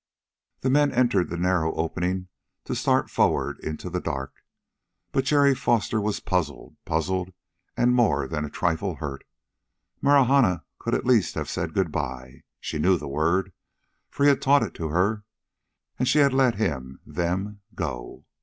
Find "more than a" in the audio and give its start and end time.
7.93-8.49